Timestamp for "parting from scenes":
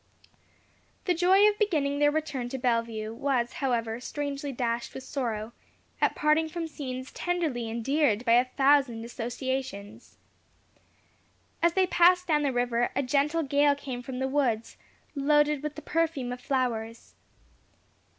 6.15-7.11